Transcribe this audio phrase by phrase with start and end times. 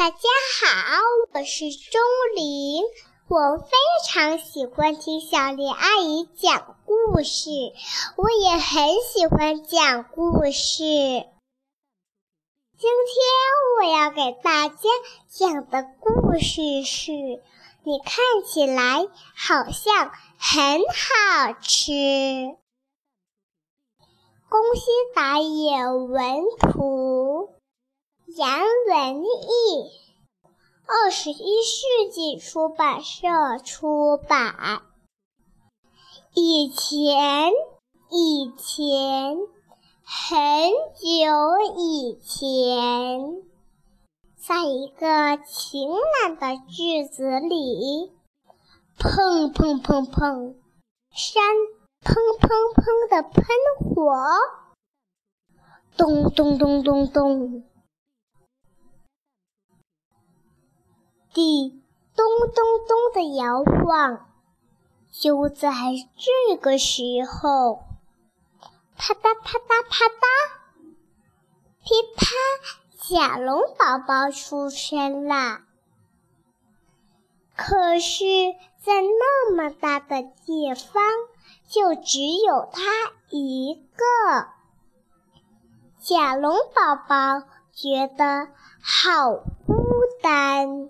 [0.00, 0.96] 大家好，
[1.34, 2.00] 我是钟
[2.34, 2.84] 灵，
[3.28, 3.70] 我非
[4.08, 7.50] 常喜欢听小林阿姨讲故事，
[8.16, 10.84] 我也很喜欢讲故事。
[10.84, 11.28] 今
[12.78, 13.12] 天
[13.78, 14.88] 我要给大家
[15.28, 17.12] 讲的故事是：
[17.84, 19.06] 你看起来
[19.36, 22.56] 好像很好吃。
[24.48, 27.59] 宫西达也文图。
[28.36, 29.90] 杨文义，
[30.86, 33.26] 二十一世纪出版社
[33.64, 34.82] 出版。
[36.34, 37.50] 以前，
[38.08, 39.36] 以前，
[40.04, 43.42] 很久以前，
[44.36, 48.12] 在一个晴朗的日子里，
[48.96, 50.54] 砰砰砰砰，
[51.10, 51.42] 山
[52.04, 53.44] 砰砰砰的喷
[53.80, 54.14] 火，
[55.96, 57.64] 咚咚咚咚咚。
[61.32, 61.82] 地
[62.16, 64.26] 咚咚咚的摇晃，
[65.12, 65.70] 就在
[66.16, 67.84] 这个时候，
[68.96, 70.26] 啪嗒啪嗒啪嗒，
[71.82, 72.26] 噼啪，
[73.08, 75.60] 甲龙宝宝出生了。
[77.56, 78.24] 可是，
[78.80, 81.02] 在那么大的地方，
[81.68, 82.80] 就只有他
[83.28, 84.48] 一个。
[85.98, 88.48] 甲龙宝宝觉得
[88.82, 89.84] 好孤
[90.22, 90.88] 单。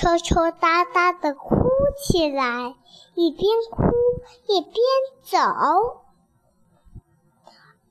[0.00, 1.66] 抽抽搭搭的哭
[2.02, 2.74] 起来，
[3.14, 3.82] 一边哭
[4.46, 4.72] 一边
[5.22, 5.36] 走。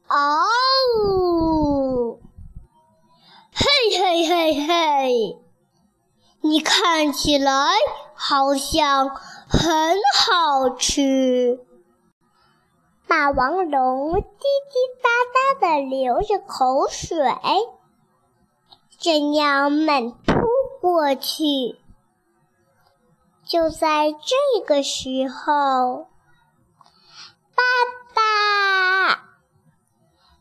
[0.08, 0.48] 哦，
[3.54, 3.64] 嘿
[3.96, 5.38] 嘿嘿嘿，
[6.42, 7.54] 你看起来
[8.16, 11.64] 好像很好吃。
[13.08, 14.34] 霸王龙滴滴
[15.04, 17.20] 答答的流着口水，
[18.98, 20.34] 正要猛扑
[20.82, 21.79] 过去。
[23.50, 26.08] 就在这个时候，
[27.56, 27.64] 爸
[28.14, 29.26] 爸，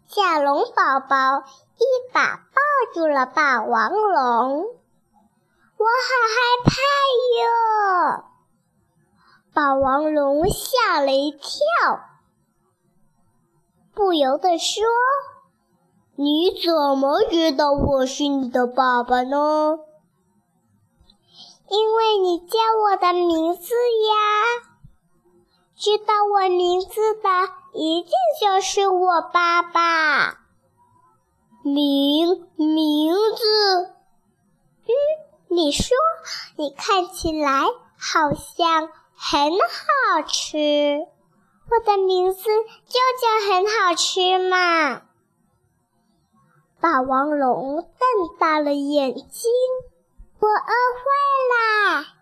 [0.06, 1.38] 甲龙宝宝
[1.78, 2.60] 一把抱
[2.92, 6.36] 住了霸王龙，我好害
[6.66, 6.70] 怕
[7.40, 8.24] 哟！
[9.54, 11.48] 霸王龙吓了一跳，
[13.94, 14.84] 不由得说
[16.14, 19.78] ：“你怎么知道我是你的爸爸呢？”
[21.70, 24.70] 因为你叫我的名字呀，
[25.76, 27.28] 知道我名字的
[27.74, 30.38] 一定就是我爸爸。
[31.62, 33.84] 名名字，
[34.86, 34.92] 嗯，
[35.48, 35.94] 你说
[36.56, 37.66] 你看起来
[37.98, 41.06] 好像很好吃，
[41.70, 45.02] 我的名字就叫很好吃嘛。
[46.80, 49.50] 霸王龙瞪大了眼睛。
[50.40, 51.04] 我饿坏
[51.52, 52.14] 啦！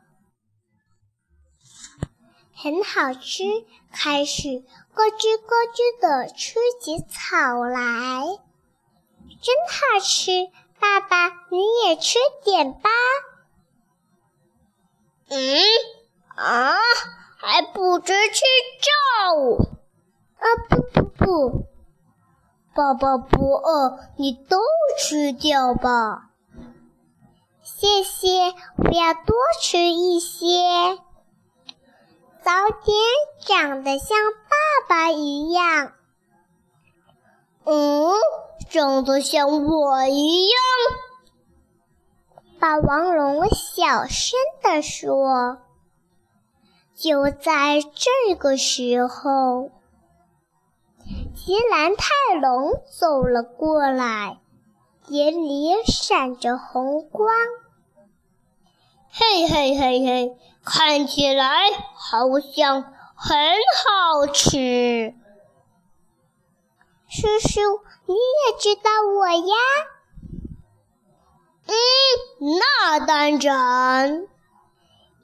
[2.54, 3.44] 很好吃，
[3.93, 8.25] 开始咯吱咯吱的吃起草来，
[9.43, 10.50] 真好吃！
[10.78, 12.88] 爸爸，你也吃点吧。
[15.28, 15.60] 嗯
[16.37, 16.77] 啊，
[17.38, 18.41] 还不知吃
[18.81, 19.66] 照！
[20.38, 21.66] 啊不不不，
[22.75, 24.59] 爸爸不饿，你都
[24.98, 26.25] 吃掉吧。
[27.66, 30.47] 谢谢，我要多吃一些。
[32.41, 32.97] 早点
[33.41, 34.16] 长得像
[34.49, 35.93] 爸爸一样。
[37.65, 38.12] 嗯，
[38.71, 40.56] 长得像我一样。
[42.60, 45.59] 霸王龙小声地说。
[46.94, 49.71] 就在这个时候，
[51.34, 54.38] 吉兰泰龙走了过来。
[55.08, 57.28] 眼里闪着红光，
[59.10, 62.82] 嘿嘿嘿嘿，看起来好像
[63.14, 63.38] 很
[63.76, 65.14] 好吃。
[67.08, 67.60] 叔叔，
[68.06, 69.54] 你也知道我呀？
[71.66, 71.72] 嗯，
[72.59, 74.26] 那当然，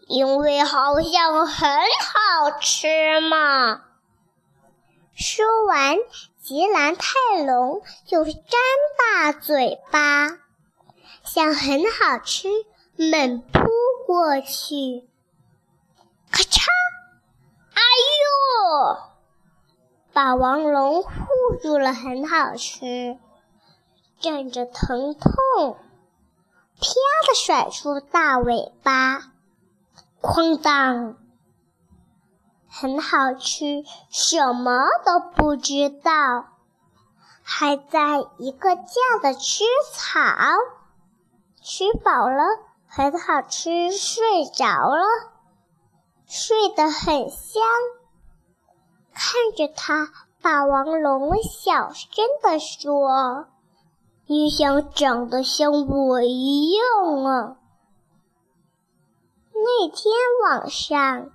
[0.06, 3.82] 因为好像很好吃嘛。
[5.14, 5.96] 说完。
[6.42, 8.34] 吉兰泰龙就张
[8.98, 10.26] 大嘴巴，
[11.22, 12.48] 想很好吃，
[12.96, 13.60] 猛扑
[14.08, 15.08] 过去。
[16.32, 16.66] 咔嚓！
[17.74, 17.80] 哎
[18.18, 18.98] 呦！
[20.12, 21.10] 霸王龙护
[21.62, 23.16] 住了很好吃，
[24.18, 25.76] 阵着疼痛，
[26.76, 26.88] 啪
[27.28, 29.30] 的甩出大尾巴，
[30.20, 31.21] 哐当！
[32.74, 36.46] 很好吃，什么都不知道，
[37.42, 38.84] 还在一个劲
[39.22, 40.18] 的吃草。
[41.62, 42.42] 吃饱了，
[42.88, 45.04] 很好吃，睡着了，
[46.26, 47.62] 睡得很香。
[49.12, 50.08] 看着他，
[50.40, 53.48] 霸王龙小声地说
[54.26, 57.56] ：“你想长得像我一样啊？”
[59.54, 60.12] 那天
[60.44, 61.30] 晚上，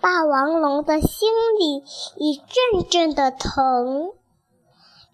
[0.00, 1.28] 霸王龙的心
[1.58, 1.84] 里
[2.16, 4.12] 一阵阵的疼，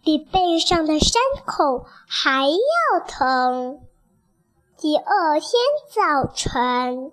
[0.02, 3.80] 比背上的伤口还要疼。
[4.76, 5.50] 第二天
[5.90, 7.12] 早晨，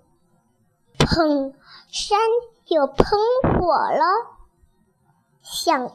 [0.98, 1.54] 砰！
[1.90, 2.18] 山
[2.66, 4.04] 又喷火了，
[5.42, 5.92] 响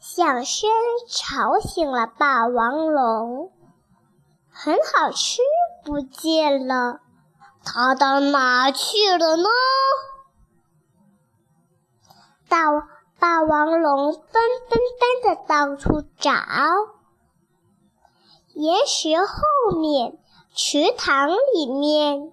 [0.00, 0.70] 响声
[1.08, 3.52] 吵醒了霸王龙。
[4.50, 5.40] 很好吃
[5.84, 6.98] 不见了，
[7.64, 9.48] 它到哪去了呢？
[12.52, 12.68] 大
[13.18, 14.22] 霸王龙奔
[14.68, 14.78] 奔
[15.24, 16.34] 奔的到处找，
[18.52, 20.18] 岩石后面。
[20.54, 22.30] 池塘里面，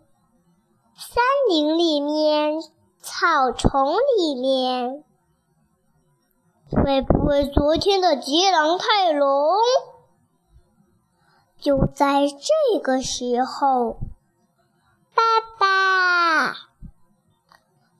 [0.93, 2.61] 森林里面，
[2.99, 5.05] 草丛里面，
[6.69, 9.55] 会不会昨天的吉狼泰龙？
[11.61, 13.99] 就在这个时候，
[15.15, 15.23] 爸
[15.57, 16.57] 爸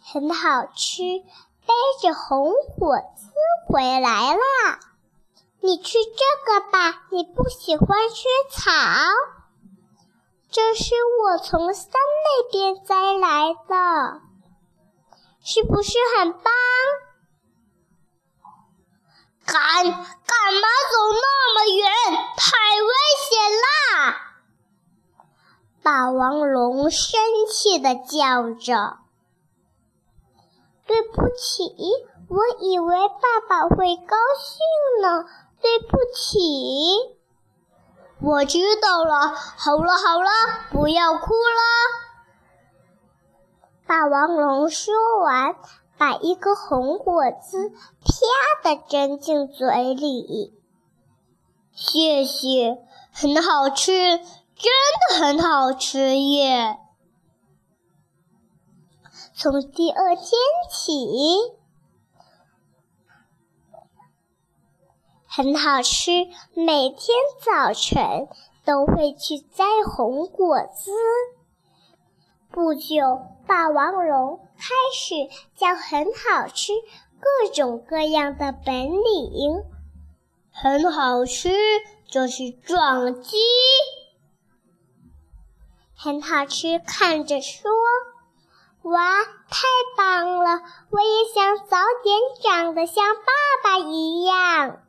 [0.01, 1.23] 很好吃，
[1.79, 3.31] 背着红果子
[3.67, 4.41] 回来了。
[5.61, 8.69] 你吃这个吧，你不喜欢吃草。
[10.51, 14.19] 这是我从山那边摘来的，
[15.41, 16.43] 是不是很棒？
[19.45, 19.55] 干
[19.85, 21.91] 干嘛走那么远？
[22.35, 22.89] 太危
[23.29, 24.35] 险啦！
[25.81, 28.98] 霸王龙生气的叫着
[30.89, 31.71] ：“对不起，
[32.29, 35.23] 我以为爸爸会高兴呢。
[35.61, 37.19] 对不起。”
[38.21, 40.29] 我知道了，好了好了，
[40.71, 41.61] 不要哭了。
[43.85, 45.55] 霸王龙说完，
[45.99, 47.75] 把一个红果子啪
[48.63, 50.53] 的扔进嘴里。
[51.71, 52.79] 谢谢，
[53.13, 54.25] 很好吃，真
[55.11, 56.77] 的很好吃耶！
[59.41, 60.27] 从第二天
[60.69, 60.91] 起。
[65.25, 66.11] 很好吃，
[66.53, 68.27] 每天早晨
[68.65, 70.91] 都会去摘红果子。
[72.51, 72.99] 不久，
[73.47, 75.15] 霸王龙开始
[75.55, 76.73] 教很好吃
[77.21, 79.63] 各种各样的本领。
[80.51, 81.49] 很好吃，
[82.09, 83.37] 就是撞击。
[85.95, 87.71] 很好吃，看着说
[88.83, 89.67] ：“哇，太
[89.97, 90.61] 棒了！
[90.89, 93.23] 我也想早点长得像爸
[93.63, 94.79] 爸一样。”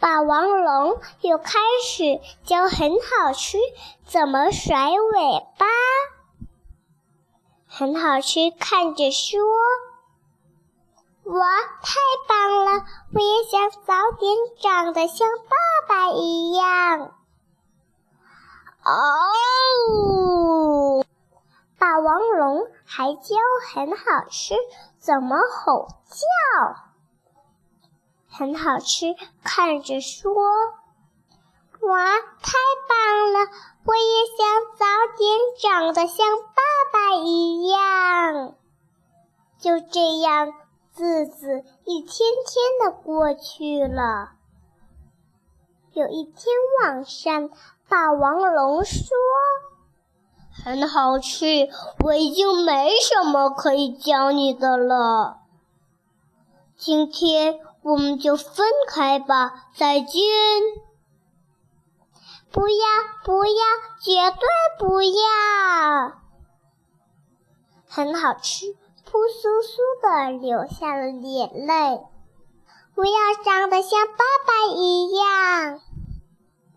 [0.00, 3.58] 霸王龙又开始教很好吃
[4.04, 5.66] 怎么甩尾巴，
[7.68, 9.38] 很好吃，看着说
[11.22, 11.46] ：“哇，
[11.80, 12.84] 太棒了！
[13.14, 15.54] 我也想早点长得像爸
[15.86, 17.14] 爸一样。”
[18.84, 21.01] 哦，
[21.82, 23.34] 霸王龙还教
[23.74, 24.54] 很好吃
[25.00, 26.76] 怎么吼叫。
[28.28, 30.32] 很好吃，看着说
[31.82, 32.52] ：“哇，太
[32.88, 33.50] 棒了！
[33.84, 34.86] 我也想早
[35.18, 36.24] 点长得像
[36.54, 36.62] 爸
[36.92, 38.54] 爸一样。”
[39.58, 40.52] 就这样，
[40.96, 44.34] 日子一天天的过去了。
[45.94, 46.46] 有一天
[46.84, 47.50] 晚上，
[47.88, 49.16] 霸王龙说
[50.64, 51.68] ：“很好吃，
[52.04, 55.38] 我已经没什么可以教你的了。
[56.76, 60.22] 今天。”我们就分开吧，再见！
[62.52, 62.86] 不要，
[63.24, 63.52] 不要，
[64.00, 64.46] 绝对
[64.78, 66.12] 不要！
[67.88, 72.04] 很好吃，扑簌簌的流下了眼泪。
[72.94, 75.80] 我要长得像爸爸一样，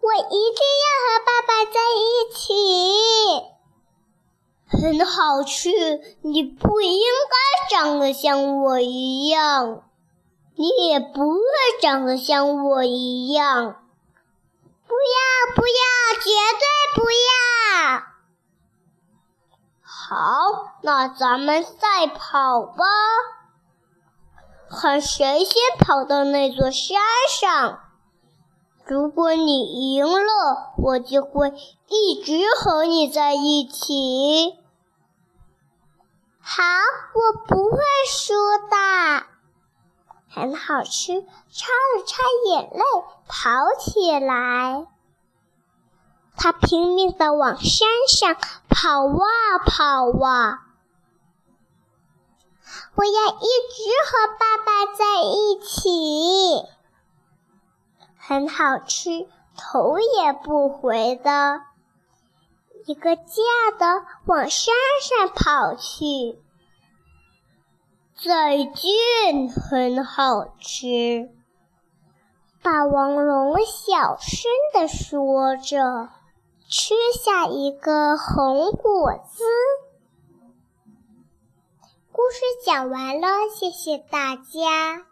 [0.02, 3.55] 我一定要和爸爸在一起。
[4.82, 5.70] 很好吃，
[6.22, 9.84] 你不应该长得像我一样。
[10.58, 11.40] 你也不会
[11.82, 13.76] 长得像我一样，
[14.88, 15.74] 不要不要，
[16.22, 16.30] 绝
[16.62, 16.64] 对
[16.96, 18.04] 不要！
[19.82, 22.86] 好，那咱们赛跑吧，
[24.70, 26.98] 看谁先跑到那座山
[27.30, 27.80] 上。
[28.86, 31.52] 如果你赢了，我就会
[31.90, 34.60] 一直和你在一起。
[36.48, 36.62] 好，
[37.16, 38.36] 我不会输
[38.70, 39.26] 的。
[40.30, 42.84] 很好吃，擦了擦眼泪，
[43.28, 43.50] 跑
[43.80, 44.86] 起来。
[46.38, 48.36] 他拼命地往山上
[48.70, 50.60] 跑啊跑啊。
[52.94, 56.64] 我要一直和爸爸在一起，
[58.20, 61.62] 很好吃，头也不回的，
[62.86, 66.40] 一个劲儿的往山上跑去。
[68.24, 71.30] 再见，很好吃。
[72.62, 76.10] 霸王龙小声地说着，
[76.70, 79.44] 吃下一个红果子。
[82.12, 85.06] 故事讲完了，谢谢大家。